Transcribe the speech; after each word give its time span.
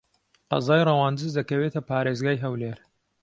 قەزای 0.51 0.85
ڕەواندز 0.87 1.31
دەکەوێتە 1.37 1.81
پارێزگای 1.89 2.41
هەولێر. 2.43 2.77